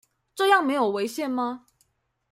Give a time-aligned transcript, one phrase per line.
[0.33, 1.67] 這樣沒有違憲嗎？